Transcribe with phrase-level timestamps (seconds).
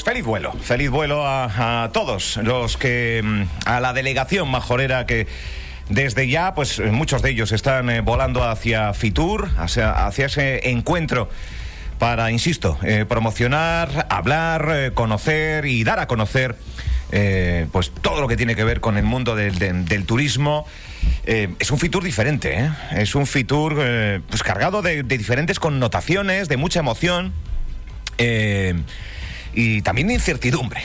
[0.00, 5.26] Pues feliz vuelo, feliz vuelo a, todos los que, mm, a la delegación majorera que
[5.90, 11.28] desde ya, pues muchos de ellos están eh, volando hacia Fitur, hacia, ese encuentro
[11.98, 16.56] para, insisto, eh, promocionar, hablar, eh, conocer y dar a conocer
[17.12, 20.66] eh, pues todo lo que tiene que ver con el mundo del, turismo.
[21.24, 22.70] Eh, es un Fitur diferente, ¿eh?
[22.92, 27.34] es un Fitur eh, pues cargado de, de diferentes connotaciones, de mucha emoción
[28.20, 28.74] eh,
[29.54, 30.82] y también de incertidumbre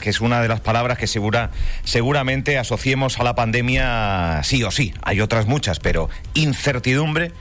[0.00, 1.50] que es una de las palabras que segura,
[1.82, 4.94] seguramente asociemos a la pandemia sí o sí.
[5.02, 7.32] Hay otras muchas, pero incertidumbre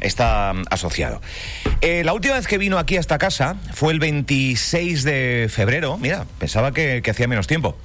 [0.00, 1.20] está asociado.
[1.80, 5.98] Eh, la última vez que vino aquí a esta casa fue el 26 de febrero.
[5.98, 7.76] Mira, pensaba que, que hacía menos tiempo.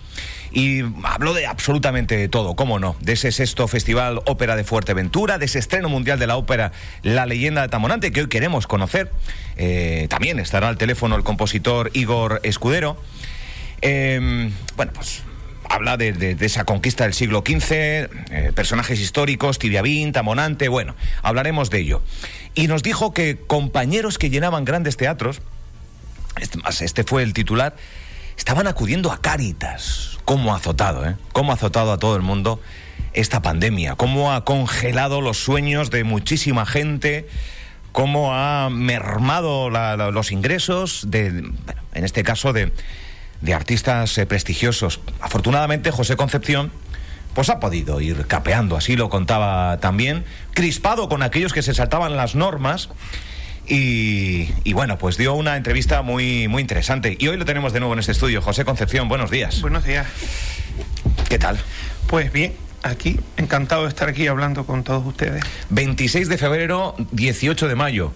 [0.54, 5.45] Y habló de absolutamente todo, cómo no, de ese sexto Festival Ópera de Fuerteventura, de
[5.45, 9.12] ese estreno mundial de la ópera La leyenda de Tamonante, que hoy queremos conocer.
[9.58, 13.02] Eh, también estará al teléfono el compositor Igor Escudero.
[13.82, 15.23] Eh, bueno, pues
[15.73, 21.80] habla de, esa conquista del siglo XV, eh, personajes históricos, Tibiabín, Tamonante, bueno, hablaremos de
[21.80, 22.04] ello.
[22.54, 25.42] Y nos dijo que compañeros que llenaban grandes teatros,
[26.40, 27.76] este, este fue el titular,
[28.38, 30.12] estaban acudiendo a Cáritas.
[30.26, 31.16] ¿Cómo ha azotado, eh?
[31.34, 32.62] ¿Cómo ha azotado a todo el mundo
[33.14, 33.96] esta pandemia?
[33.96, 37.28] ¿Cómo ha congelado los sueños de muchísima gente?
[37.92, 42.72] ¿Cómo ha mermado la- los ingresos de, en este caso, de,
[43.42, 45.02] de artistas eh, prestigiosos?
[45.22, 46.72] Afortunadamente, José Concepción
[47.36, 52.16] pues ha podido ir capeando, así lo contaba también, crispado con aquellos que se saltaban
[52.16, 52.90] las normas.
[53.67, 57.16] Y, y bueno, pues dio una entrevista muy, muy interesante.
[57.19, 58.42] Y hoy lo tenemos de nuevo en este estudio.
[58.42, 59.61] José Concepción, buenos días.
[59.61, 60.08] Buenos días.
[61.30, 61.58] ¿Qué tal?
[62.08, 65.44] Pues bien, aquí, encantado de estar aquí hablando con todos ustedes.
[65.70, 68.14] 26 de febrero, 18 de mayo.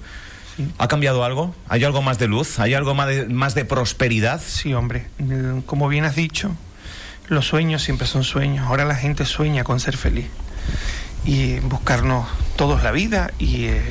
[0.79, 1.55] ¿Ha cambiado algo?
[1.69, 2.59] ¿Hay algo más de luz?
[2.59, 4.41] ¿Hay algo más de, más de prosperidad?
[4.45, 6.51] Sí, hombre, mm, como bien has dicho,
[7.27, 8.66] los sueños siempre son sueños.
[8.66, 10.27] Ahora la gente sueña con ser feliz
[11.27, 13.81] y buscarnos todos la vida y, eh,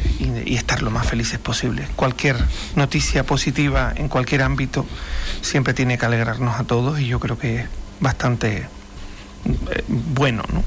[0.47, 1.87] y- estar lo más felices posible.
[1.95, 2.37] Cualquier
[2.75, 4.87] noticia positiva en cualquier ámbito
[5.43, 7.67] siempre tiene que alegrarnos a todos y yo creo que es
[8.01, 8.67] bastante
[9.71, 10.63] eh, bueno, ¿no?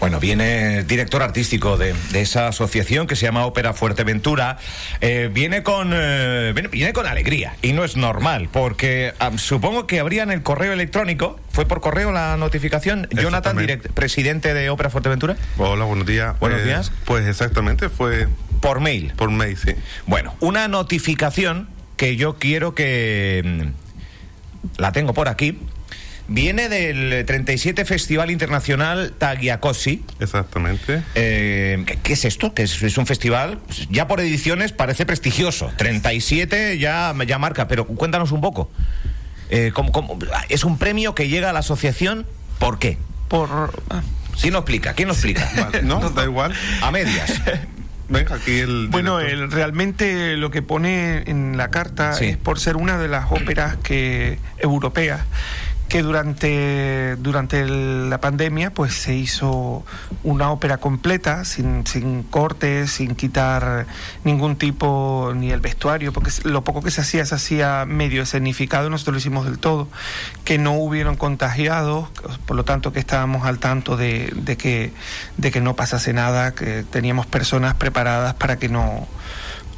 [0.00, 4.58] Bueno, viene el director artístico de, de esa asociación que se llama Ópera Fuerteventura.
[5.00, 9.86] Eh, viene, con, eh, viene, viene con alegría y no es normal, porque ah, supongo
[9.86, 11.38] que habrían el correo electrónico.
[11.50, 13.08] ¿Fue por correo la notificación?
[13.10, 15.36] Jonathan, direct- presidente de Ópera Fuerteventura.
[15.56, 16.38] Hola, buenos días.
[16.38, 16.92] Buenos Eh, días.
[17.04, 18.28] Pues exactamente, fue
[18.60, 19.12] Por mail.
[19.16, 19.72] por mail, sí.
[20.06, 23.42] Bueno, una notificación que yo quiero que...
[23.44, 25.58] mm, La tengo por aquí.
[26.30, 30.04] Viene del 37 Festival Internacional Tagliacossi.
[30.20, 31.02] Exactamente.
[31.14, 32.52] Eh, ¿qué, qué es esto?
[32.52, 35.72] Que es, es un festival, pues, ya por ediciones parece prestigioso.
[35.78, 38.70] 37 ya, ya marca, pero cuéntanos un poco.
[39.48, 40.18] Eh, ¿cómo- cómo-
[40.50, 42.26] ¿Es un premio que llega a la asociación?
[42.58, 42.98] ¿Por qué?
[43.28, 43.82] Por...
[43.88, 44.02] ah,
[44.40, 44.92] ¿Quién lo explica?
[44.92, 45.48] ¿Quién lo explica?
[45.56, 46.52] Vale, no, da igual.
[46.82, 47.40] A medias.
[48.10, 48.88] Venga, aquí el.
[48.88, 52.26] Bueno, el- realmente lo que pone en la carta Sí.
[52.26, 55.20] es por ser una de las óperas que europeas
[55.88, 59.84] que durante, durante la pandemia pues se hizo
[60.22, 63.86] una ópera completa sin, sin cortes, sin quitar
[64.24, 68.90] ningún tipo ni el vestuario, porque lo poco que se hacía se hacía medio escenificado,
[68.90, 69.88] nosotros lo hicimos del todo,
[70.44, 72.08] que no hubieron contagiados,
[72.46, 74.92] por lo tanto que estábamos al tanto de, de que,
[75.38, 79.08] de que no pasase nada, que teníamos personas preparadas para que no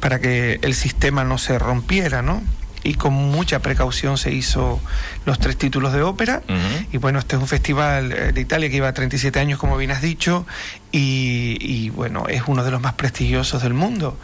[0.01, 2.41] para que el sistema no se rompiera, ¿no?
[2.83, 4.79] Y con mucha precaución se hizo
[5.25, 6.41] los tres títulos de ópera.
[6.91, 9.91] Y bueno, este es un festival eh, de Italia que lleva 37 años, como bien
[9.91, 10.45] has dicho,
[10.91, 14.17] y, y, bueno, es uno de los más prestigiosos del mundo.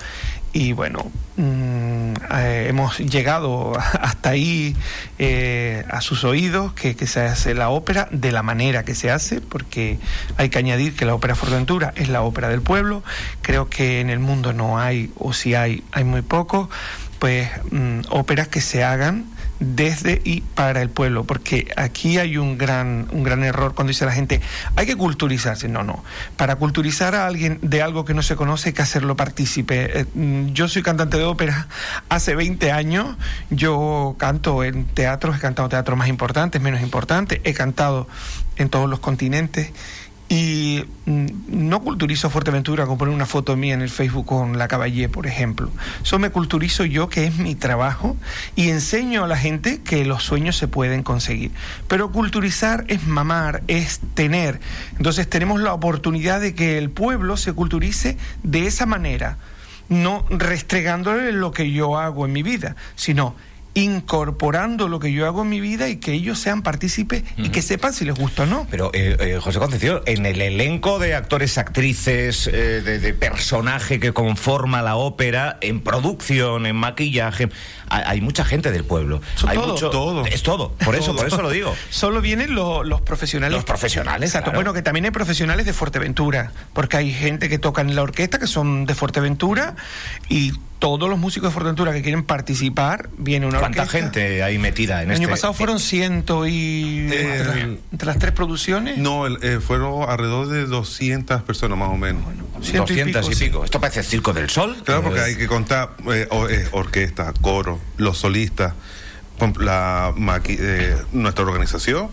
[0.53, 4.75] Y bueno, mm, eh, hemos llegado hasta ahí
[5.19, 9.11] eh, a sus oídos que, que se hace la ópera de la manera que se
[9.11, 9.99] hace, porque
[10.37, 13.03] hay que añadir que la ópera Fuerteventura es la ópera del pueblo.
[13.43, 16.71] Creo que en el mundo no hay, o si hay, hay muy poco,
[17.19, 19.25] pues mm, óperas que se hagan
[19.59, 24.05] desde y para el pueblo, porque aquí hay un gran, un gran error cuando dice
[24.05, 24.41] la gente,
[24.75, 25.67] hay que culturizarse.
[25.67, 26.03] No, no.
[26.35, 30.01] Para culturizar a alguien de algo que no se conoce hay que hacerlo partícipe.
[30.01, 31.67] Eh, mm, Yo soy cantante de ópera
[32.09, 33.17] hace 20 años,
[33.49, 38.07] yo canto en teatros, he cantado teatros más importantes, menos importantes, he cantado
[38.57, 39.71] en todos los continentes
[40.29, 44.67] y mm, no culturizo Fuerteventura con poner una foto mía en el Facebook con la
[44.67, 45.71] Caballé, por ejemplo.
[46.03, 48.17] Eso me culturizo yo, que es mi trabajo,
[48.55, 51.51] y enseño a la gente que los sueños se pueden conseguir.
[51.87, 54.59] Pero culturizar es mamar, es tener.
[54.97, 59.37] Entonces tenemos la oportunidad de que el pueblo se culturice de esa manera,
[59.89, 63.35] no restregándole lo que yo hago en mi vida, sino
[63.81, 67.61] incorporando lo que yo hago en mi vida y que ellos sean partícipes y que
[67.61, 68.67] sepan si les gusta o no.
[68.71, 73.99] Pero, eh, eh, José Concepción, en el elenco de actores, actrices, eh, de, de personaje
[73.99, 77.49] que conforma la ópera, en producción, en maquillaje,
[77.89, 79.21] hay, hay mucha gente del pueblo.
[79.35, 79.67] Son hay todo.
[79.73, 80.25] mucho, Todo.
[80.25, 81.75] Es todo, por eso, por eso lo digo.
[81.89, 83.55] Solo vienen lo- los profesionales.
[83.55, 84.51] Los profesionales, Exacto.
[84.51, 84.57] claro.
[84.57, 88.39] Bueno, que también hay profesionales de Fuerteventura, porque hay gente que toca en la orquesta
[88.39, 89.75] que son de Fuerteventura
[90.29, 93.99] y todos los músicos de Fuerteventura que quieren participar, viene una ¿Cuánta orquesta.
[93.99, 95.31] gente hay metida en El año este?
[95.31, 97.07] pasado fueron ciento y...
[97.11, 97.57] Eh, entre, las,
[97.91, 98.97] entre las tres producciones.
[98.97, 102.21] No, el- eh, fueron alrededor de 200 personas más o menos.
[102.61, 103.65] ciento 200 y pico.
[103.65, 104.75] Esto parece el Circo del Sol.
[104.83, 108.73] Claro, porque Eh, hay que contar eh, o- eh, orquesta, coro, los solistas,
[109.59, 112.09] la maqui- eh, nuestra organización.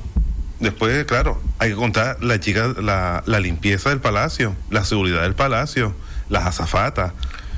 [0.60, 5.34] Después, claro, hay que contar la chica, la, la limpieza del palacio, la seguridad del
[5.34, 5.94] palacio,
[6.30, 7.12] las azafatas,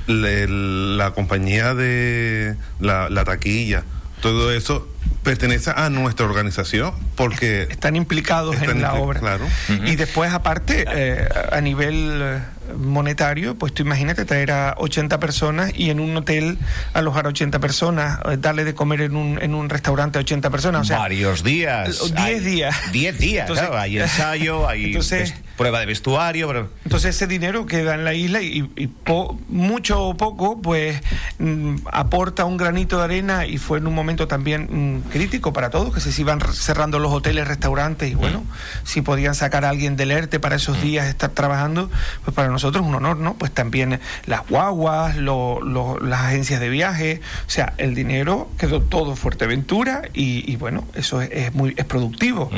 [0.07, 3.83] le- la compañía de la, la taquilla,
[4.21, 4.87] todo eso
[5.23, 9.19] pertenece a nuestra organización porque Están implicados Están en la obra.
[9.19, 9.45] claro.
[9.85, 12.39] Y después, aparte, eh, a nivel eh,
[12.77, 16.57] monetario, pues tú imagínate traer a 80 personas y en un hotel
[16.93, 20.49] alojar a 80 personas, eh, darle de comer en un, en un restaurante a 80
[20.49, 20.81] personas.
[20.81, 22.01] O sea, varios días.
[22.01, 22.75] o diez Hay- días.
[22.93, 23.81] Diez días, Entonces- claro.
[23.81, 26.47] Hay ensayo, hay Entonces- prueba de vestuario.
[26.47, 31.01] pero- Entonces ese dinero queda en la isla y, y po- mucho o poco pues
[31.39, 34.67] mm, aporta un granito de arena y fue en un momento también
[35.07, 38.43] mm, crítico para todos, que se iban cerrando los hoteles, restaurantes y bueno,
[38.83, 41.89] si podían sacar a alguien del ERTE para esos días estar trabajando,
[42.23, 43.33] pues para nosotros es un honor, ¿no?
[43.33, 48.81] Pues también las guaguas, lo- lo- las agencias de viaje, o sea, el dinero quedó
[48.81, 52.51] todo en Fuerteventura y, y bueno, eso es, es muy es productivo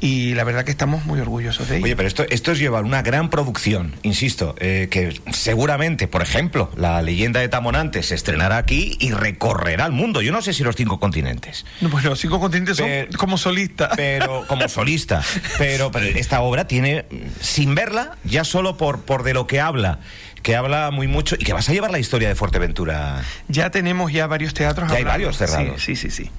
[0.00, 1.84] y la verdad que estamos muy orgullosos de ello.
[1.84, 6.70] Oye, pero esto, esto es llevar una gran producción, insisto, eh, que seguramente, por ejemplo,
[6.76, 10.20] la leyenda de Tamonante se estrenará aquí y recorrerá el mundo.
[10.20, 11.64] Yo no sé si los cinco continentes.
[11.80, 13.90] No, Pues los cinco continentes son Pero- como solistas.
[13.96, 15.22] pero como solista.
[15.58, 17.06] Pero, pero esta obra tiene,
[17.40, 20.00] sin verla, ya solo por, por de lo que habla,
[20.44, 23.22] que habla muy mucho y que vas a llevar la historia de Fuerteventura.
[23.48, 24.90] Ya tenemos ya varios teatros.
[24.90, 25.82] Ya hay varios cerrados.
[25.82, 26.30] Sí, sí, sí, sí.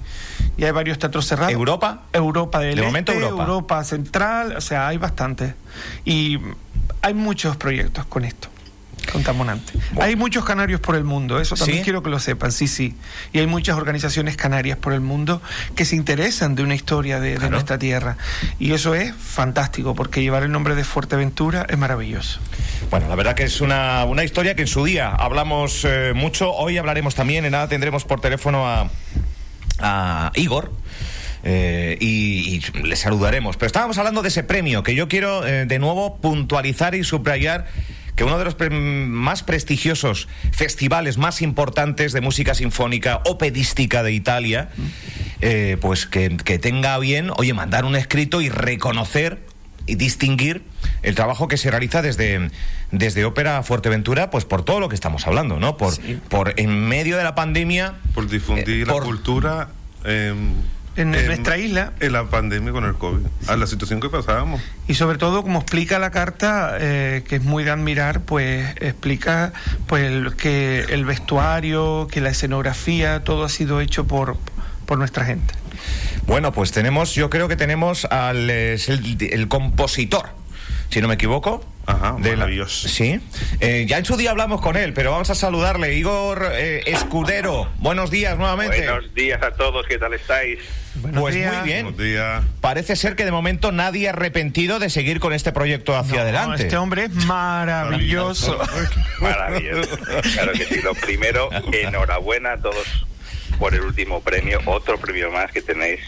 [0.56, 1.52] Ya hay varios teatros cerrados.
[1.52, 2.02] ¿Europa?
[2.12, 3.82] Europa del De momento Este, Europa.
[3.82, 5.54] Central, o sea, hay bastantes.
[6.04, 6.38] Y
[7.02, 8.48] hay muchos proyectos con esto.
[9.16, 9.72] Con Tamonante.
[9.98, 11.84] Hay muchos canarios por el mundo, eso también ¿Sí?
[11.84, 12.94] quiero que lo sepan, sí, sí.
[13.32, 15.40] Y hay muchas organizaciones canarias por el mundo
[15.74, 18.18] que se interesan de una historia de, nuestra tierra.
[18.58, 22.40] Y eso es fantástico, porque llevar el nombre de Fuerteventura es maravilloso.
[22.90, 26.52] Bueno, la verdad que es una, una historia que en su día hablamos eh, mucho.
[26.52, 28.90] Hoy hablaremos también, en nada tendremos por teléfono a,
[29.78, 30.72] a Igor.
[31.42, 33.56] eh, y, y le saludaremos.
[33.56, 37.66] Pero estábamos hablando de ese premio que yo quiero eh, de nuevo puntualizar y subrayar
[38.16, 44.12] que uno de los pre- más prestigiosos festivales más importantes de música sinfónica operística de
[44.12, 44.70] Italia,
[45.42, 49.38] eh, pues que, que tenga bien, oye, mandar un escrito y reconocer
[49.86, 50.64] y distinguir
[51.02, 52.50] el trabajo que se realiza desde,
[52.90, 55.76] desde Ópera Fuerteventura, pues por todo lo que estamos hablando, ¿no?
[55.76, 55.94] Por,
[56.28, 57.94] por en medio de la pandemia.
[58.14, 59.68] por difundir eh, la por- cultura
[60.04, 60.54] em,
[60.96, 61.92] En nuestra isla.
[62.00, 64.62] En la pandemia con el COVID, a la situación que pasábamos.
[64.88, 69.52] Y sobre todo, como explica la carta, eh, que es muy de admirar, pues explica
[69.86, 74.36] pues el- que el vestuario, que la escenografía, todo ha sido hecho por,
[74.86, 75.54] por nuestra gente.
[76.26, 80.30] Bueno, pues tenemos, yo creo que tenemos al es el, el compositor,
[80.90, 81.62] si no me equivoco.
[81.88, 82.88] Ajá, de la- maravilloso.
[82.88, 83.20] sí.
[83.60, 85.94] Eh, ya en su día hablamos con él, pero vamos a saludarle.
[85.94, 88.88] Igor eh, Escudero, buenos días nuevamente.
[88.90, 90.58] Buenos días a todos, ¿qué tal estáis?
[91.02, 91.54] Buenos Pues días.
[91.58, 91.82] muy bien.
[91.84, 92.44] Buenos días.
[92.60, 96.20] Parece ser que de momento nadie ha arrepentido de seguir con este proyecto hacia No,
[96.22, 96.62] adelante.
[96.62, 98.58] Este hombre es maravilloso.
[99.20, 99.96] Maravilloso.
[100.34, 100.80] Claro que sí.
[100.82, 103.06] Lo primero, enhorabuena a todos
[103.58, 106.00] por el último premio, otro premio más que tenéis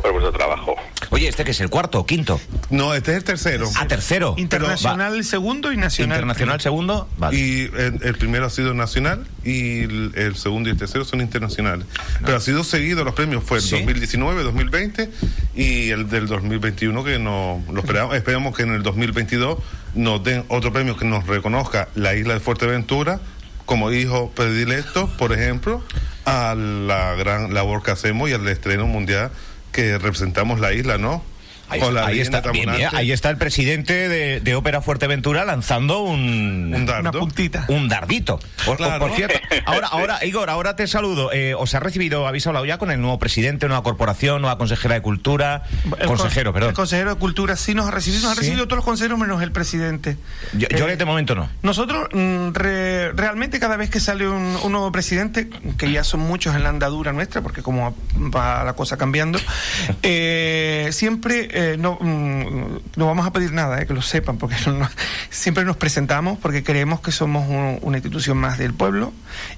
[0.00, 0.74] por vuestro trabajo.
[1.10, 2.40] Oye, ¿este que es el cuarto o quinto?
[2.70, 3.68] No, este es el tercero.
[3.76, 4.34] Ah, tercero.
[4.38, 6.16] Internacional segundo y nacional.
[6.18, 7.08] Internacional segundo.
[7.18, 7.36] Vale.
[7.36, 11.20] Y el, el primero ha sido nacional y el, el segundo y el tercero son
[11.20, 11.86] internacionales.
[12.24, 13.76] Pero ha sido seguido, los premios fue el Sí.
[13.76, 15.10] 2019, 2020
[15.54, 18.14] y el del 2021 que no lo esperamos.
[18.16, 19.58] Esperamos que en el 2022
[19.94, 23.20] nos den otro premio que nos reconozca la isla de Fuerteventura
[23.66, 25.82] como hijo predilecto, por ejemplo,
[26.24, 29.30] a la gran labor que hacemos y al estreno mundial
[29.72, 31.22] que representamos la isla, ¿no?
[31.70, 32.76] Ahí, está, bien, Tamonante.
[32.78, 37.00] bien, ahí está el presidente de, de Ópera Fuerteventura lanzando un, Un dardo.
[37.10, 37.64] Una puntita.
[37.68, 38.38] un dardito.
[38.66, 39.06] Por, Claro.
[39.06, 41.32] por cierto, ahora, ahora, Igor, ahora te saludo.
[41.32, 44.94] Eh, ¿Os ha recibido, habéis hablado ya con el nuevo presidente, nueva corporación, nueva consejera
[44.94, 45.62] de Cultura?
[45.98, 46.68] El consejero, con- perdón.
[46.70, 49.42] El consejero de Cultura sí nos ha recibido, nos ha recibido todos los consejeros menos
[49.42, 50.16] el presidente.
[50.54, 51.48] Yo, yo Eh, en este momento no.
[51.62, 55.48] Nosotros mm, re- realmente cada vez que sale un, un nuevo presidente,
[55.78, 57.96] que ya son muchos en la andadura nuestra, porque como
[58.34, 59.38] va la cosa cambiando,
[60.02, 64.56] eh, siempre eh, no, mm, no vamos a pedir nada, eh, que lo sepan, porque
[64.66, 64.88] no-
[65.30, 69.12] siempre nos presentamos porque creemos que somos un- una institución más del pueblo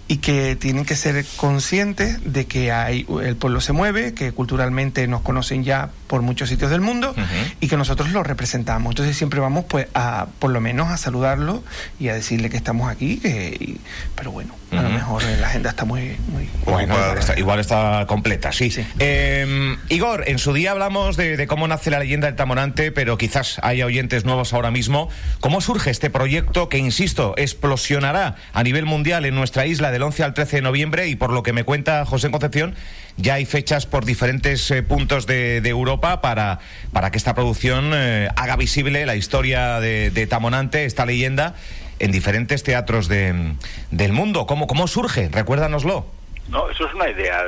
[0.09, 5.07] y que tienen que ser conscientes de que hay, el pueblo se mueve, que culturalmente
[5.07, 7.15] nos conocen ya por muchos sitios del mundo
[7.61, 8.91] y que nosotros lo representamos.
[8.91, 11.63] Entonces siempre vamos pues a por lo menos a saludarlo
[12.01, 13.81] y a decirle que estamos aquí, que, y-
[14.17, 16.17] pero bueno, a lo mejor la agenda está muy...
[16.29, 18.71] muy Bueno, igual está, igual está completa, sí.
[18.71, 18.85] Sí.
[18.99, 23.19] Eh, Igor, en su día hablamos de, de cómo nace la leyenda del Tamorante, pero
[23.19, 25.09] quizás haya oyentes nuevos ahora mismo.
[25.41, 30.25] ¿Cómo surge este proyecto que, insisto, explosionará a nivel mundial en nuestra isla del 11
[30.25, 31.09] al 13 de noviembre?
[31.09, 32.75] Y por lo que me cuenta José Concepción,
[33.17, 36.61] ya hay fechas por diferentes eh, puntos de, de Europa para,
[36.93, 41.55] para que esta producción eh, haga visible la historia de, de Tamonante, esta leyenda,
[42.03, 43.55] en diferentes teatros de-
[43.93, 44.45] del mundo.
[44.47, 45.29] ¿Cómo, ¿Cómo surge?
[45.31, 46.05] Recuérdanoslo.
[46.49, 47.45] No, eso es una idea,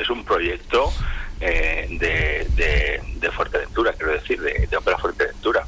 [0.00, 0.92] es, un proyecto
[1.40, 5.64] eh, de, de, de Fuerteventura, quiero decir, de, de Ópera Fuerteventura.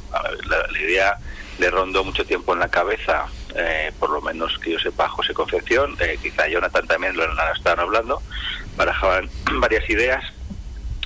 [0.49, 1.19] La, la idea
[1.59, 5.35] le rondó mucho tiempo en la cabeza, eh, por lo menos que yo sepa, José
[5.35, 8.23] Concepción, eh, quizá Jonathan también lo, estaban hablando,
[8.77, 9.29] barajaban
[9.61, 10.23] varias ideas,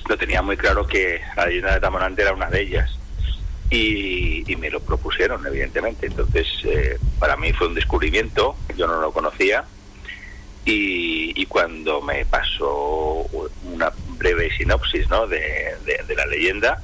[0.07, 2.98] lo tenía muy claro que la leyenda de Tamonante era una de ellas.
[3.69, 6.07] Y, y me lo propusieron, evidentemente.
[6.07, 9.65] Entonces, eh, para mí fue un descubrimiento, yo no lo conocía,
[10.65, 13.27] y, cuando me pasó
[13.63, 15.25] una breve sinopsis ¿no?
[15.25, 15.75] de,
[16.15, 16.79] la leyenda,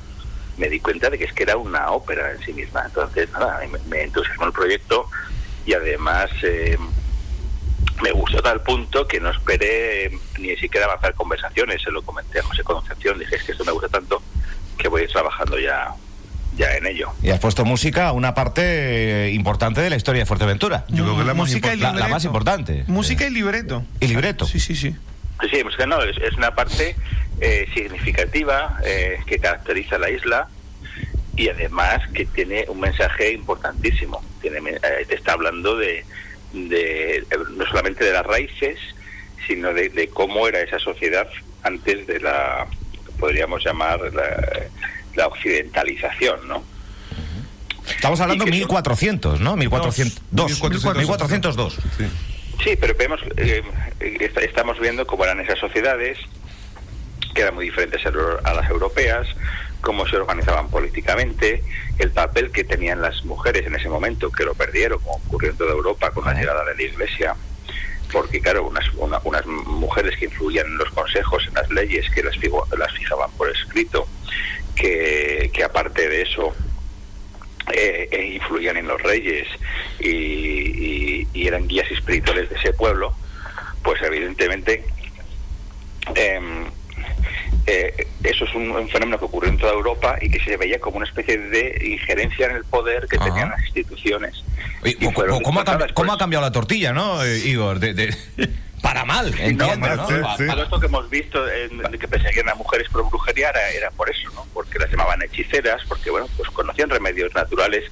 [0.57, 2.83] me di cuenta de que es que era una ópera en sí misma.
[2.85, 5.07] Entonces, nada, me, me entusiasmó el proyecto
[5.65, 6.77] y además eh,
[8.01, 11.81] me gustó tal punto que no esperé ni siquiera avanzar conversaciones.
[11.81, 14.21] Se lo comenté a José Concepción, dije, es que esto me gusta tanto
[14.77, 15.93] que voy a ir trabajando ya,
[16.55, 17.11] ya en ello.
[17.21, 18.61] Y has puesto música a una parte
[19.27, 20.85] eh, importante de la historia de Fuerteventura.
[20.89, 22.83] Yo creo que la más Música y La, la más importante.
[22.87, 23.83] Música Eh, y libreto.
[23.99, 24.45] y libreto.
[24.45, 24.95] Sí, sí, sí.
[25.51, 26.95] Sí, música no, es, es una parte
[27.41, 30.47] eh, significativa eh, que caracteriza la isla
[31.35, 34.23] y además que tiene un mensaje importantísimo.
[34.41, 36.05] Tiene, eh, te está hablando de,
[36.53, 37.25] de, eh,
[37.57, 38.79] no solamente de las raíces,
[39.45, 41.27] sino de, de cómo era esa sociedad
[41.63, 42.65] antes de la,
[43.19, 44.23] podríamos llamar, la,
[45.15, 46.63] la occidentalización, ¿no?
[47.87, 49.55] Estamos hablando que- 1400, ¿no?
[49.55, 50.49] 1400, dos.
[50.51, 50.95] 1402.
[50.97, 51.77] 1402.
[51.97, 52.05] Sí.
[52.63, 53.61] Sí, pero vemos, eh,
[53.99, 56.17] est- estamos viendo cómo eran esas sociedades,
[57.33, 59.27] que eran muy diferentes a las europeas,
[59.81, 61.61] cómo se organizaban políticamente,
[61.99, 65.57] el papel que tenían las mujeres en ese momento, que lo perdieron, como ocurrió en
[65.57, 67.35] toda Europa con la llegada de la Iglesia,
[68.11, 72.23] porque claro, unas, una- unas mujeres que influían en los consejos, en las leyes, que
[72.23, 72.35] las,
[72.77, 74.07] las fijaban por escrito,
[74.75, 76.53] que, que aparte de eso
[77.73, 79.47] eh, eh, influían en los reyes
[79.99, 83.13] y, y- y eran guías espirituales de ese pueblo,
[83.83, 84.83] pues evidentemente
[86.15, 86.65] em,
[87.67, 90.79] eh, eso es un, un fenómeno que ocurrió en toda Europa y que se veía
[90.79, 93.25] como una especie de injerencia en el poder que Ajá.
[93.25, 94.43] tenían las instituciones.
[94.83, 97.79] Oye, ¿cómo- fueron ¿Cómo, ha cómo ha cambiado la tortilla, no, eh, Igor?
[97.79, 98.15] De- de-
[98.85, 100.07] para mal, entiendo, ¿no?
[100.07, 100.45] sí, sí.
[100.45, 104.07] Todo esto que hemos visto en, que perseguían a mujeres por brujería era, era por
[104.11, 104.45] eso, ¿no?
[104.53, 107.91] Porque las llamaban hechiceras, porque bueno, pues conocían remedios naturales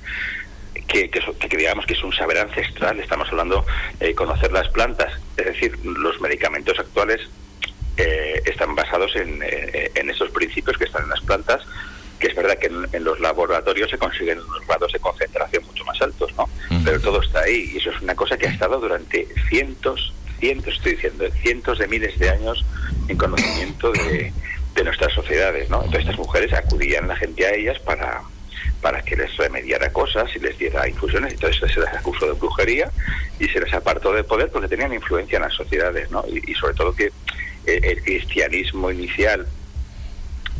[0.87, 2.99] que, que, digamos que es un saber ancestral.
[2.99, 3.65] Estamos hablando
[3.99, 7.21] de conocer las plantas, es decir, los medicamentos actuales
[7.97, 11.63] eh, están basados en, eh, en esos principios que están en las plantas,
[12.19, 15.83] que es verdad que en, en los laboratorios se consiguen unos grados de concentración mucho
[15.85, 16.47] más altos, ¿no?
[16.85, 20.73] Pero todo está ahí y eso es una cosa que ha estado durante cientos, cientos,
[20.75, 22.65] estoy diciendo, cientos de miles de años
[23.07, 24.33] en conocimiento de,
[24.75, 25.77] de nuestras sociedades, ¿no?
[25.77, 28.21] Entonces estas mujeres acudían la gente a ellas para
[28.81, 32.91] para que les remediara cosas y les diera infusiones, entonces se les acusó de brujería
[33.39, 36.25] y se les apartó de poder porque tenían influencia en las sociedades, ¿no?
[36.27, 37.09] Y, sobre todo que
[37.65, 39.47] el cristianismo inicial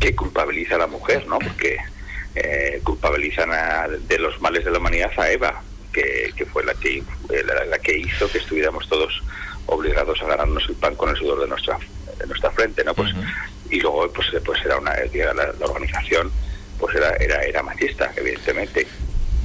[0.00, 1.38] que culpabiliza a la mujer, ¿no?
[1.38, 1.76] Porque
[2.34, 5.62] eh, culpabilizan a- de los males de la humanidad a Eva,
[5.92, 7.02] que, que fue la que,
[7.46, 9.22] la, la que hizo que estuviéramos todos
[9.66, 11.78] obligados a ganarnos el pan con el sudor de nuestra
[12.18, 12.94] de nuestra frente, ¿no?
[12.94, 13.12] Pues
[13.70, 16.30] y luego pues pues era una la, la organización
[16.78, 18.86] pues era era era machista, evidentemente.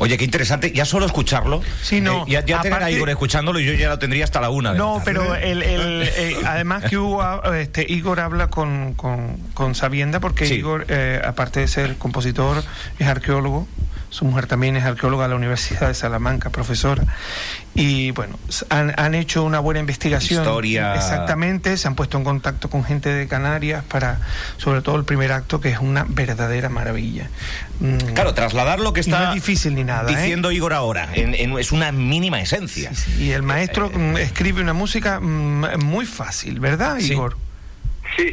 [0.02, 0.72] Oye, qué interesante.
[0.72, 1.62] Ya solo escucharlo.
[1.82, 2.22] Sí, no.
[2.22, 4.74] eh, ya ya tener a Aparte- Igor escuchándolo, yo ya lo tendría hasta la una.
[4.74, 7.22] No, pero el, el, eh, además que Hugo,
[7.54, 10.54] este, Igor habla con, con, con Sabienda porque Sí.
[10.56, 12.64] Igor, eh, aparte de ser compositor,
[12.98, 13.68] es arqueólogo.
[14.10, 17.04] Su mujer también es arqueóloga de la Universidad de Salamanca, profesora.
[17.76, 18.40] Y bueno,
[18.70, 20.42] han, han hecho una buena investigación.
[20.42, 20.96] Historia.
[20.96, 24.20] Exactamente, se han puesto en contacto con gente de Canarias para,
[24.58, 27.30] sobre todo el primer acto, que es una verdadera maravilla.
[27.80, 30.16] Mm, Claro, trasladar lo que Y está no es difícil ni nada, ¿eh?
[30.16, 31.10] diciendo Igor ahora.
[31.14, 32.94] en- en- es una mínima esencia.
[32.96, 36.98] Sí, sí, Y el maestro mm, escribe una música mm, muy fácil, ¿verdad.
[36.98, 37.34] Igor?
[37.34, 37.49] Sí,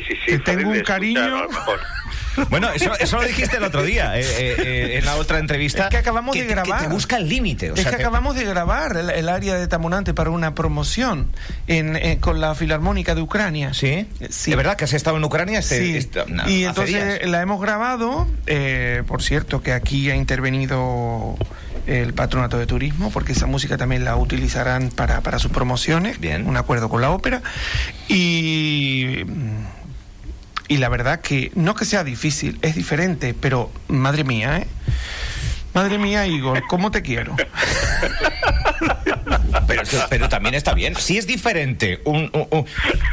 [0.07, 0.33] sí, sí.
[0.33, 1.21] Te fácil tengo un cariño.
[2.51, 5.85] Bueno, eso, eso lo dijiste el otro día, eh, eh, eh, en la otra entrevista.
[5.85, 6.81] Es que acabamos de grabar.
[6.83, 7.71] Que te busca el límite.
[7.71, 10.55] o es sea, que te- acabamos de grabar el, el área de Tamonante para una
[10.55, 11.29] promoción
[11.67, 13.73] en, en- con la Filarmónica de Ucrania.
[13.73, 14.07] ¿Sí?
[14.29, 14.51] Sí.
[14.51, 15.61] ¿De verdad que has estado en Ucrania?
[15.61, 15.97] Este, Sí.
[15.97, 17.31] este- no, y hace entonces días?
[17.31, 21.37] la hemos grabado, eh, por cierto, que aquí ha intervenido
[21.87, 26.47] el patronato de turismo, porque esa música también la utilizarán para, para sus promociones, Bien.
[26.47, 27.41] un acuerdo con la ópera.
[28.09, 29.25] Y,
[30.69, 34.67] y la verdad que no que sea difícil, es diferente, pero madre mía, ¿eh?
[35.75, 37.37] Madre mía, Igor, ¿cómo te quiero?
[39.91, 40.95] Pero, pero también está bien.
[40.97, 42.67] Si es diferente un, un- un-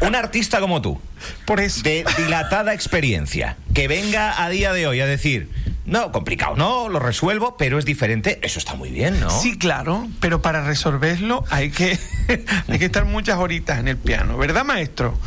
[0.08, 1.00] un artista como tú,
[1.46, 1.82] Por eso.
[1.84, 5.50] de dilatada experiencia, que venga a día de hoy a decir,
[5.86, 9.30] no, complicado, no, lo resuelvo, pero es diferente, eso está muy bien, ¿no?
[9.30, 11.98] Sí, claro, pero para resolverlo hay que,
[12.68, 15.18] hay que estar muchas horitas en el piano, ¿verdad, maestro?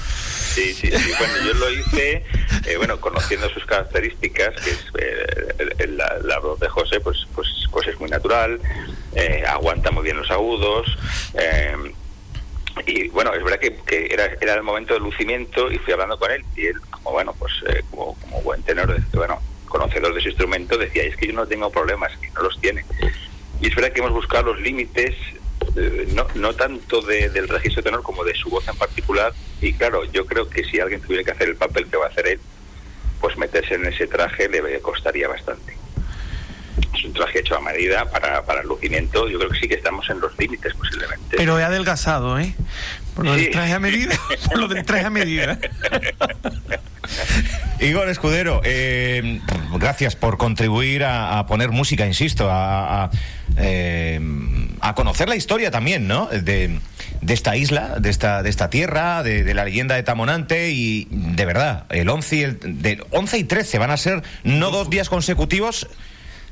[0.54, 1.10] Sí, sí, sí.
[1.18, 2.24] Bueno, yo lo hice,
[2.64, 7.46] eh, bueno, conociendo sus características, que es eh, la, la voz de José, pues, pues,
[7.70, 8.58] pues es muy natural,
[9.16, 10.86] eh, aguanta muy bien los agudos.
[11.34, 11.74] eh,
[12.86, 16.18] y bueno, es verdad que, que era, era el momento de lucimiento y fui hablando
[16.18, 16.44] con él.
[16.56, 21.02] Y él, como bueno, pues eh, como, buen tenor, bueno, conocedor de su instrumento, decía:
[21.04, 22.84] Es que yo no tengo problemas, y no los tiene.
[23.62, 25.14] Y es verdad que hemos buscado los límites,
[25.74, 29.32] eh, no, no tanto de- del registro tenor como de su voz en particular.
[29.62, 32.08] Y claro, yo creo que si alguien tuviera que hacer el papel que va a
[32.08, 32.40] hacer él,
[33.22, 35.75] pues meterse en ese traje le costaría bastante.
[36.96, 39.28] Es un traje hecho a medida para, para el lucimiento.
[39.28, 41.36] Yo creo que sí que estamos en los límites posiblemente.
[41.36, 42.54] Pero he adelgazado, ¿eh?
[43.14, 43.42] Por lo Sí.
[43.42, 44.16] del traje a medida.
[44.48, 45.58] Por lo del traje a medida.
[47.80, 49.40] Igor Escudero, eh,
[49.78, 53.10] gracias por contribuir a, a poner música, insisto, a, a,
[53.58, 54.18] eh,
[54.80, 56.26] a conocer la historia también, ¿no?
[56.26, 56.78] De,
[57.20, 61.06] de esta isla, de esta, de esta tierra, de, de la leyenda de Tamonante y
[61.10, 64.90] de verdad, el 11 y, el, de 11 y 13 van a ser no dos
[64.90, 65.86] días consecutivos.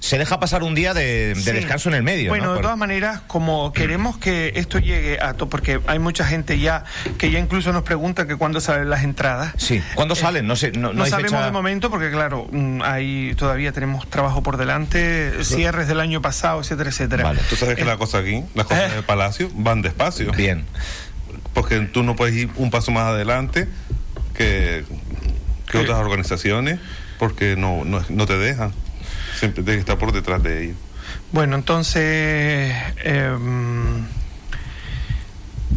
[0.00, 1.50] Se deja pasar un día de, de Sí.
[1.52, 2.28] descanso en el medio.
[2.28, 2.50] Bueno, ¿no?
[2.50, 6.58] de Por- todas maneras, como queremos que esto llegue a todo, porque hay mucha gente
[6.58, 6.84] ya
[7.16, 9.54] que ya incluso nos pregunta que cuándo salen las entradas.
[9.56, 10.46] Sí, ¿cuándo salen?
[10.46, 13.72] No sé, no, No, no hay sabemos fecha- de momento porque claro, mm, ahí todavía
[13.72, 17.24] tenemos trabajo por delante, cierres del año pasado, etcétera, etcétera.
[17.24, 17.40] Vale.
[17.48, 18.94] Tú sabes que la cosa aquí, las cosas Eh.
[18.96, 20.32] del palacio van despacio.
[20.32, 20.66] Bien.
[21.54, 23.68] Porque tú no puedes ir un paso más adelante
[24.34, 24.84] que,
[25.70, 26.78] que otras organizaciones
[27.18, 28.72] porque no, no, no te dejan.
[29.44, 30.76] Siempre tienes que estar por detrás de ellos.
[31.32, 34.04] Bueno, entonces em,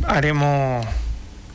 [0.05, 0.85] haremos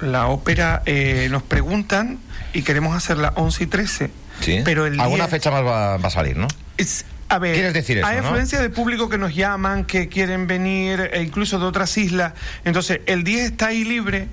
[0.01, 0.83] la ópera.
[0.87, 2.19] eh, nos preguntan
[2.53, 4.11] y queremos hacerla 11 y 13.
[4.41, 4.61] Sí.
[4.65, 6.49] Pero el Alguna 10 fecha más va, va a salir, ¿no?
[6.77, 8.27] es- a ver, ¿Quieres decir eso, hay no?
[8.27, 12.35] afluencia de público que nos llaman, que quieren venir, e incluso de otras islas.
[12.67, 14.29] Entonces, el 10 está ahí libre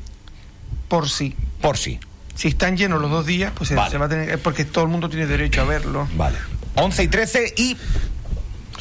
[0.89, 1.33] por sí.
[1.61, 1.97] Por sí.
[2.35, 3.89] Si están llenos los dos días, pues Vale.
[3.89, 6.09] se va a tener, porque todo el mundo tiene derecho a verlo.
[6.17, 6.37] Vale.
[6.79, 7.77] 11 y 13 y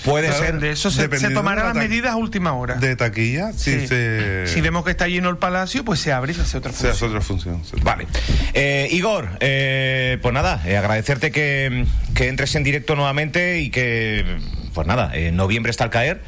[0.05, 0.61] puede Claro, ser...
[0.61, 2.77] De eso se, se tomarán las medidas a última hora.
[2.77, 3.87] De taquilla, si Sí.
[3.89, 6.73] se, Si vemos que está lleno el palacio, pues se abre y se hace otra
[6.73, 7.11] se hace función.
[7.11, 7.63] otra función.
[7.65, 7.73] sí.
[7.83, 8.07] Vale.
[8.55, 11.85] Eh, Igor, eh, pues nada, eh, agradecerte que,
[12.15, 14.25] que entres en directo nuevamente y que,
[14.73, 16.23] pues nada, en noviembre está al caer.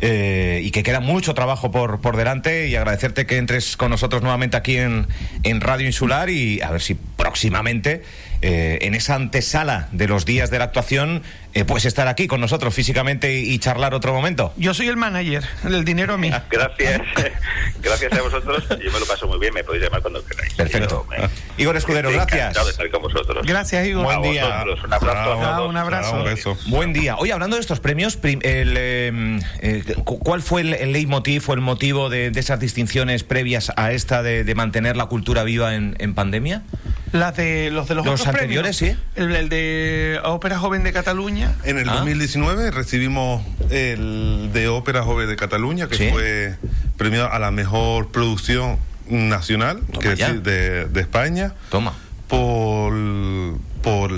[0.00, 4.20] eh, y que queda mucho trabajo por, por delante y agradecerte que entres con nosotros
[4.22, 5.06] nuevamente aquí en,
[5.44, 6.94] en Radio Insular y a ver si
[7.38, 8.04] próximamente
[8.42, 12.40] eh, en esa antesala de los días de la actuación eh, puedes estar aquí con
[12.40, 14.52] nosotros físicamente y, y charlar otro momento.
[14.56, 16.30] Yo soy el manager, el dinero a mí.
[16.50, 17.00] Gracias,
[17.82, 18.64] gracias a vosotros.
[18.68, 20.52] Yo me lo paso muy bien, me podéis llamar cuando queráis.
[20.54, 21.06] Perfecto.
[21.10, 21.28] Yo me-
[21.62, 22.64] Igor Escudero, estoy gracias.
[22.64, 23.44] de estar con vosotros.
[23.46, 24.04] Gracias, Igor.
[24.04, 24.46] Buen día.
[24.46, 24.86] un abrazo.
[24.86, 25.24] a Chao.
[25.24, 25.44] todos.
[25.44, 26.56] Ah, un abrazo.
[26.64, 26.70] Un.
[26.70, 27.16] Buen día.
[27.16, 28.42] Oye, hablando de estos premios, el,
[28.76, 33.24] eh, eh, cu- ¿cuál fue el, el leitmotiv o el motivo de, de esas distinciones
[33.24, 36.62] previas a esta de, de mantener la cultura viva en, en pandemia?
[37.14, 38.98] Las de, los de los, Los otros anteriores, premios.
[38.98, 39.20] sí.
[39.20, 41.54] El, el de Ópera Joven de Cataluña.
[41.62, 41.94] En el Ah.
[41.98, 46.08] 2019 recibimos el de Ópera Joven de Cataluña, que Sí.
[46.10, 46.56] fue
[46.96, 51.92] premiado a la mejor producción nacional, que decir, de, de España, Toma.
[52.26, 52.92] por
[53.80, 54.10] por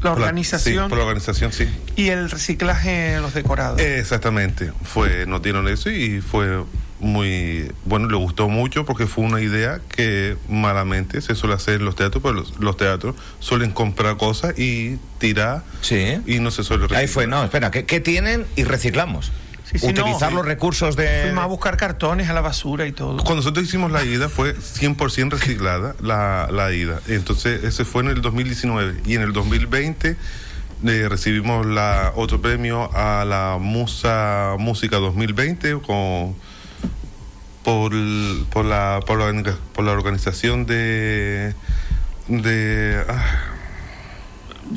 [0.00, 0.84] la organización.
[0.84, 1.68] sí, por la organización, sí.
[1.96, 3.80] Y el reciclaje en los decorados.
[3.80, 4.72] Exactamente.
[4.82, 6.62] Fue, nos dieron eso y fue
[7.02, 11.84] muy bueno, le gustó mucho porque fue una idea que malamente se suele hacer en
[11.84, 16.18] los teatros, pero los, teatros suelen comprar cosas y tirar sí.
[16.26, 17.00] y no se suele reciclar.
[17.00, 19.32] Ahí fue, no, espera, ¿qué, tienen y reciclamos?
[19.80, 21.22] utilizar los recursos de...
[21.22, 23.16] Fuimos a buscar cartones a la basura y todo.
[23.16, 27.00] Cuando nosotros hicimos la ida fue 100% reciclada la, la ida.
[27.08, 30.16] Entonces ese fue en el 2019 y en el 2020
[30.84, 36.34] eh, recibimos la, otro premio a la Musa Música 2020 con
[37.64, 37.92] por,
[38.50, 41.54] por, la, por, la, por la organización de...
[42.28, 43.48] de ah.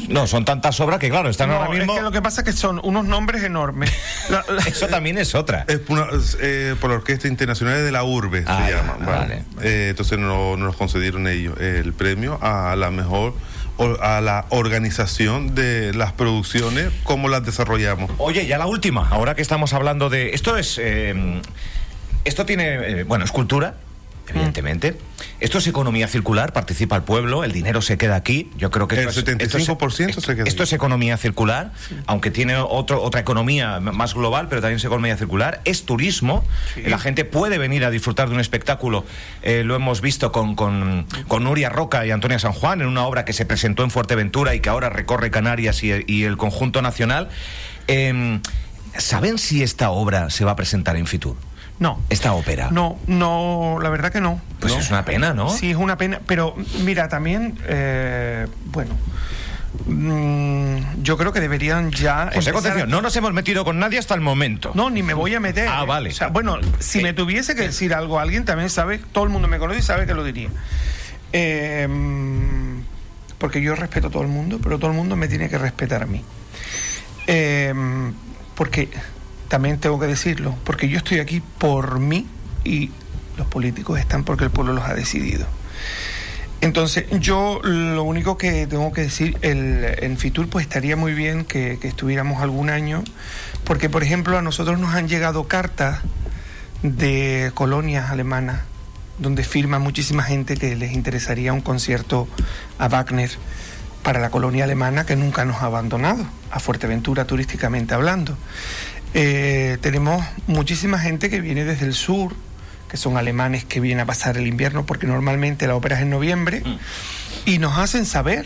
[0.09, 1.93] No, son tantas obras que, claro, están ahora mismo.
[1.93, 3.93] Es que lo que pasa es que son unos nombres enormes.
[4.67, 5.65] Eso también es otra.
[5.67, 5.81] Es
[6.41, 8.97] eh, por, la Orquesta Internacional de la Urbe, se ah, llama.
[9.05, 9.43] Vale.
[9.61, 13.33] Eh, entonces no, nos concedieron ellos el premio a la mejor
[14.01, 18.09] a la organización de las producciones, cómo las desarrollamos.
[18.19, 20.29] Oye, ya la última, ahora que estamos hablando de.
[20.29, 20.79] Esto es.
[20.81, 21.41] Eh,
[22.25, 23.75] esto tiene, eh, bueno, es cultura,
[24.27, 24.97] evidentemente.
[25.39, 28.49] Esto es economía circular, participa el pueblo, el dinero se queda aquí.
[28.57, 31.71] Yo creo que el 75% esto se queda Esto es economía circular,
[32.07, 35.61] aunque tiene otro, otra economía más global, pero también es economía circular.
[35.65, 36.43] Es turismo.
[36.85, 39.05] La gente puede venir a disfrutar de un espectáculo.
[39.43, 43.05] Eh, lo hemos visto con, con, con, Nuria Roca y Antonia San Juan en una
[43.05, 46.81] obra que se presentó en Fuerteventura y que ahora recorre Canarias y, y el conjunto
[46.81, 47.29] nacional.
[47.87, 48.41] Em,
[48.97, 51.35] ¿Saben si esta obra se va a presentar en Fitur?
[51.79, 51.99] No.
[52.09, 52.69] ¿Esta ópera?
[52.71, 54.39] No, no, la verdad que no.
[54.59, 55.49] Pues es una pena, ¿no?
[55.49, 56.21] Sí, es una pena.
[56.25, 58.95] Pero mira, también, eh, bueno.
[59.85, 62.31] Mm, yo creo que deberían ya.
[62.33, 64.71] José Concepción, no nos hemos metido con nadie hasta el momento.
[64.73, 65.67] No, ni me voy a meter.
[65.67, 66.11] Ah, vale.
[66.11, 69.29] O sea, bueno, si me tuviese que decir algo a alguien, también sabe, todo el
[69.29, 70.49] mundo me conoce y sabe que lo diría.
[71.33, 71.87] Eh,
[73.37, 76.03] porque yo respeto a todo el mundo, pero todo el mundo me tiene que respetar
[76.03, 76.23] a mí.
[77.27, 77.73] Eh,
[78.55, 78.89] porque
[79.47, 82.27] también tengo que decirlo, porque yo estoy aquí por mí
[82.63, 82.91] y
[83.37, 85.45] los políticos están porque el pueblo los ha decidido.
[86.61, 91.45] Entonces, yo lo único que tengo que decir, el, en Fitur pues estaría muy bien
[91.45, 93.03] que, estuviéramos algún año,
[93.65, 95.99] porque por ejemplo a nosotros nos han llegado cartas
[96.81, 98.61] de colonias alemanas
[99.19, 102.27] donde firma muchísima gente que les interesaría un concierto
[102.79, 103.31] a Wagner
[104.03, 108.37] para la colonia alemana que nunca nos ha abandonado, a Fuerteventura turísticamente hablando.
[109.17, 112.35] Eh, tenemos muchísima gente que viene desde el sur,
[112.89, 116.09] que son alemanes que vienen a pasar el invierno, porque normalmente la ópera es en
[116.09, 117.49] noviembre, mm.
[117.49, 118.45] y nos hacen saber,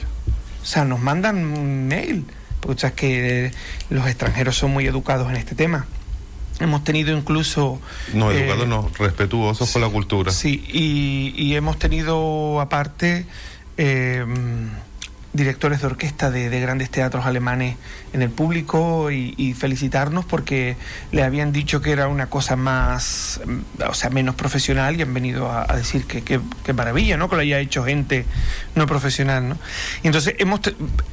[0.62, 2.24] o sea, nos mandan un mail,
[2.60, 3.52] porque sabes que
[3.90, 5.88] los extranjeros son muy educados en este tema.
[6.60, 7.82] Hemos tenido incluso...
[8.14, 10.32] No, educados eh, no, respetuosos con la cultura.
[10.32, 13.26] Sí, y, hemos tenido aparte...
[13.78, 14.24] Eh,
[15.34, 17.78] directores de orquesta de, grandes teatros alemanes
[18.14, 20.78] en el público y, felicitarnos porque
[21.12, 23.42] le habían dicho que era una cosa más,
[23.88, 27.30] o sea, menos profesional y han venido a, decir que, que, maravilla, ¿no?
[27.30, 28.26] Que lo haya hecho gente
[28.76, 29.58] no profesional, ¿no?
[30.04, 30.62] Y entonces, hemos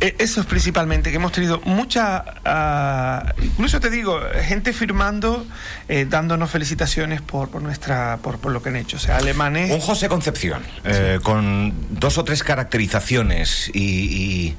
[0.00, 5.46] e, eso es principalmente, que hemos tenido mucha, ah, incluso te digo, gente firmando,
[5.88, 9.70] eh, dándonos felicitaciones por, por nuestra, por, por, lo que han hecho, o sea, alemanes...
[9.70, 14.56] Un José Concepción, eh, con dos o tres caracterizaciones y y,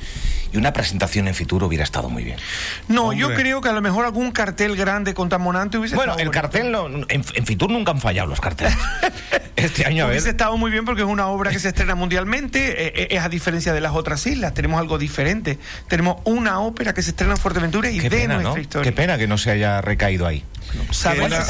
[0.58, 2.40] una presentación en Fitur hubiera estado muy bien.
[2.88, 6.76] No, yo creo que a lo mejor algún cartel grande contaminante hubiese Bueno, el cartel,
[7.10, 8.76] en, Fitur nunca han fallado los carteles.
[9.56, 10.16] este año a ver.
[10.16, 13.22] Hubiese estado muy bien porque es una obra que se estrena mundialmente, eh, eh, es
[13.22, 15.60] a diferencia de las otras islas, tenemos algo diferente.
[15.88, 18.92] Tenemos una ópera que se estrena en Fuerteventura y de nuestra historia.
[18.92, 20.44] Qué pena que no se haya recaído ahí.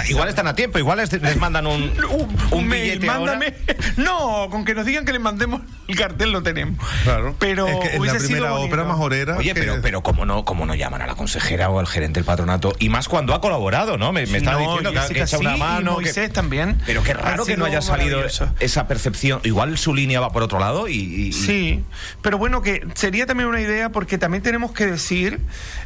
[0.10, 1.92] Igual, están a tiempo, igual les, mandan un,
[2.52, 3.54] un, billete mándame.
[3.98, 6.78] No, con que nos digan que les mandemos el cartel lo tenemos.
[7.04, 7.36] Claro.
[7.40, 9.38] Pero es la primera ópera majorera.
[9.38, 12.26] Oye, pero, pero ¿cómo no, cómo no llaman a la consejera o al gerente del
[12.26, 12.74] patronato?
[12.80, 14.12] Y más cuando ha colaborado, ¿no?
[14.12, 16.00] Me, me estaba diciendo que, ha echa una mano.
[16.02, 16.78] Y también.
[16.86, 18.22] Pero qué raro que no haya salido
[18.60, 19.40] esa percepción.
[19.44, 21.84] Igual su línea va por otro lado y, Sí,
[22.22, 25.40] pero bueno, que sería también una idea porque también tenemos que decir.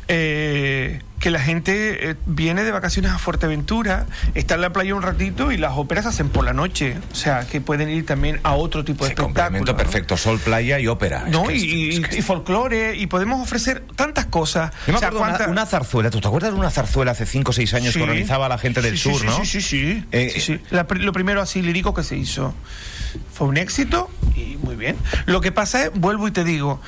[0.07, 5.03] Eh, que la gente eh, viene de vacaciones a Fuerteventura, está en la playa un
[5.03, 6.97] ratito y las óperas hacen por la noche.
[7.13, 9.77] O sea, que pueden ir también a otro tipo de espectáculo.
[9.77, 11.25] perfecto, sol, playa y ópera.
[11.29, 14.71] No, y, folclore, y podemos ofrecer tantas cosas.
[14.87, 17.93] Yo me una, zarzuela, ¿tú te acuerdas de una zarzuela hace 5 o 6 años
[17.93, 19.45] que organizaba la gente del sur, no?
[19.45, 20.59] Sí, sí, eh, sí.
[20.71, 22.53] lo primero así lírico que se hizo.
[23.31, 24.95] Fue un éxito y muy bien.
[25.25, 26.81] Lo que pasa es, vuelvo y te digo,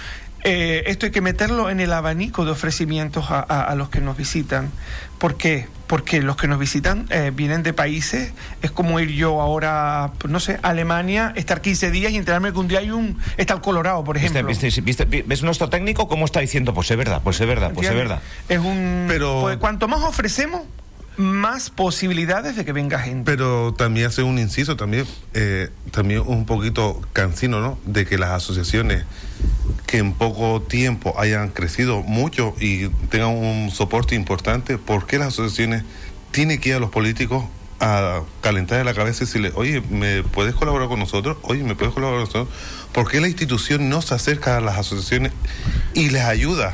[0.44, 4.72] eh, esto hay que meterlo en el abanico de ofrecimientos a, los que nos visitan.
[5.18, 5.68] ¿Por qué?
[5.88, 10.40] porque los que nos visitan eh, vienen de países, es como ir yo ahora, no
[10.40, 13.62] sé, a Alemania, estar 15 días y enterarme que un día hay un, está el
[13.62, 14.48] Colorado, por ejemplo.
[14.48, 16.74] ¿Viste, viste, viste, ¿Ves nuestro técnico cómo está diciendo?
[16.74, 18.22] Pues es verdad, pues es verdad, pues es verdad.
[18.50, 19.06] Es un...
[19.08, 20.64] Pero- pues, cuanto más ofrecemos,
[21.18, 23.30] más posibilidades de que venga gente.
[23.32, 27.78] Pero también hace un inciso, también, eh, también un poquito cansino, ¿no?
[27.86, 29.06] De que las asociaciones
[29.86, 35.30] que en poco tiempo hayan crecido mucho y tengan un soporte importante, ¿por qué las
[35.30, 35.84] asociaciones
[36.32, 37.46] tienen que ir a los políticos
[37.80, 41.38] a calentar la cabeza y decirle, oye, ¿me puedes colaborar con nosotros?
[41.44, 42.60] Oye, ¿me puedes colaborar con nosotros?
[42.94, 45.34] ¿Por qué la institución no se acerca a las asociaciones
[45.94, 46.74] y les ayuda?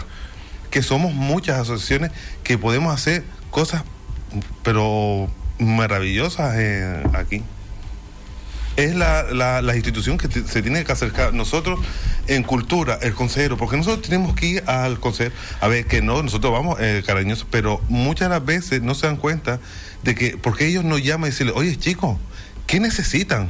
[0.70, 2.12] Que somos muchas asociaciones
[2.44, 3.84] que podemos hacer cosas,
[4.64, 7.44] pero maravillosas eh, aquí
[8.76, 11.34] es la, la, la institución que se tiene que acercar.
[11.34, 11.80] Nosotros
[12.28, 15.36] en cultura, el consejero, porque nosotros tenemos que ir al consejero.
[15.60, 19.08] A ver, que no, nosotros vamos eh, cariñosos, pero muchas de las veces no se
[19.08, 19.60] dan cuenta
[20.04, 22.18] de que, porque ellos nos llaman y decirle, oye chicos,
[22.68, 23.50] ¿qué necesitan?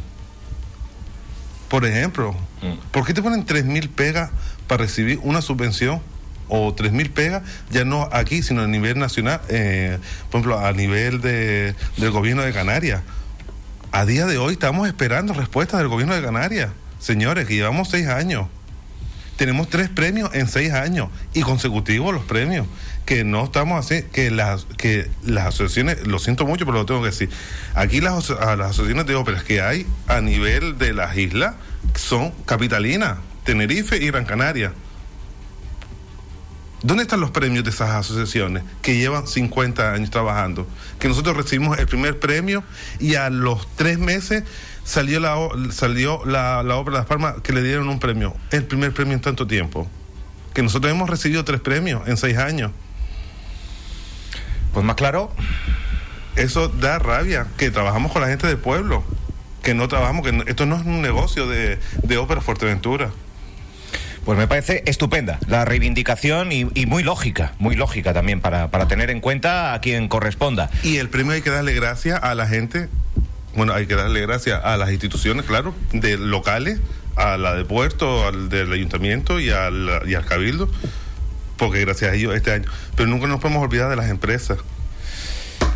[1.68, 2.92] Por ejemplo, Mm.
[2.92, 4.32] ¿por qué te ponen tres mil pegas
[4.68, 6.02] para recibir una subvención?
[6.50, 10.00] O tres mil pegas, ya no aquí, sino a nivel nacional, eh,
[10.32, 13.02] por ejemplo, a nivel de, del gobierno de Canarias.
[13.92, 16.72] A día de hoy estamos esperando respuestas del gobierno de Canarias.
[17.00, 18.48] Señores, que llevamos seis años.
[19.38, 22.68] Tenemos tres premios en seis años y consecutivos los premios.
[23.06, 27.02] Que no estamos así, que las, que las asociaciones, lo siento mucho, pero lo tengo
[27.02, 27.30] que decir.
[27.74, 31.56] Aquí las, las asociaciones de óperas que hay a nivel de las islas
[31.96, 34.74] son capitalinas, Tenerife y Gran Canaria.
[36.82, 40.66] ¿Dónde están los premios de esas asociaciones que llevan 50 años trabajando?
[40.98, 42.64] Que nosotros recibimos el primer premio
[43.00, 44.44] y a los tres meses
[44.86, 45.36] salió la,
[45.72, 49.14] salió la, la obra de Las Palmas que le dieron un premio, el primer premio
[49.14, 49.90] en tanto tiempo.
[50.54, 52.72] Que nosotros hemos recibido tres premios en seis años.
[54.74, 55.32] Pues más claro,
[56.36, 59.04] Eso da rabia, que trabajamos con la gente del pueblo,
[59.64, 63.10] que no trabajamos, que no- esto no es un negocio de, de ópera Fuerteventura.
[64.26, 69.10] Pues me parece estupenda la reivindicación y, muy lógica, muy lógica también para, para tener
[69.10, 70.70] en cuenta a quien corresponda.
[70.84, 72.90] Y el premio hay que darle gracias a la gente,
[73.56, 76.80] bueno, hay que darle gracias a las instituciones, claro, de locales,
[77.16, 80.70] a la de Puerto, al del ayuntamiento y al, y al cabildo,
[81.58, 82.70] porque gracias a ellos este año.
[82.96, 84.60] Pero nunca nos podemos olvidar de las empresas.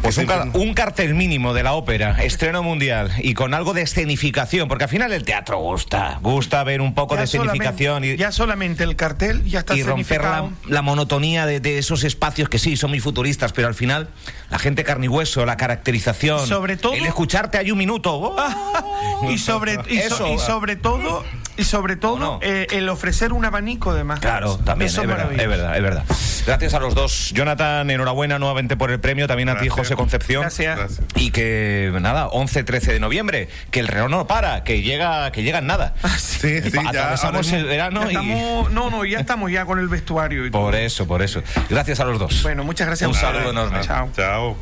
[0.04, 3.74] Pues un, car- siempre- un cartel mínimo de la ópera, estreno mundial y con algo
[3.74, 8.04] de escenificación, porque al final el teatro gusta, gusta ver un poco Ya de escenificación
[8.04, 12.04] y, ya solamente el cartel ya está y romper la, la monotonía de, de esos
[12.04, 14.10] espacios que sí son muy futuristas, pero al final
[14.52, 18.14] la gente carne y hueso, la caracterización, Sobre todo- el escucharte hay un minuto.
[18.14, 19.30] ¡oh!
[19.32, 21.24] y sobre y, so- Eso, y sobre todo
[21.58, 22.40] y sobre todo no?
[22.42, 25.44] eh, el ofrecer un abanico de más Claro, también, Eso es verdad, maravilloso.
[25.44, 26.04] es verdad, es verdad.
[26.46, 27.32] Gracias a los dos.
[27.34, 29.70] Jonathan, enhorabuena nuevamente por el premio, también a ti.
[29.70, 30.42] José Concepción.
[30.42, 30.78] Gracias.
[30.78, 31.08] Gracias.
[31.16, 35.60] Y que, nada, 11-13 de noviembre, que el reloj no para, que llega, que llega
[35.60, 35.94] en nada.
[36.18, 36.90] Sí, sí, ya.
[36.90, 38.32] Atravesamos ahora el verano Ya y...
[38.32, 40.62] estamos, no, no, ya estamos ya con el vestuario y todo.
[40.64, 41.42] Por eso, por eso.
[41.70, 42.44] Gracias a los dos.
[42.44, 43.08] Bueno, muchas gracias.
[43.08, 43.80] Un saludo enorme.
[43.82, 44.10] Chao.
[44.16, 44.58] Chao.